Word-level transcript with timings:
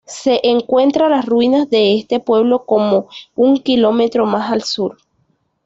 Se 0.07 0.39
encuentra 0.41 1.09
las 1.09 1.27
ruinas 1.27 1.69
de 1.69 1.95
este 1.95 2.19
pueblo 2.19 2.65
como 2.65 3.07
un 3.35 3.57
kilómetro 3.59 4.25
más 4.25 4.51
al 4.51 4.63
Sur. 4.63 4.97